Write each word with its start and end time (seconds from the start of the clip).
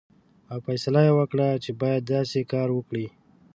او 0.51 0.57
فیصله 0.65 1.01
یې 1.07 1.13
وکړه 1.19 1.47
چې 1.63 1.71
باید 1.81 2.09
داسې 2.15 2.39
کار 2.51 2.67
وکړي. 2.73 3.07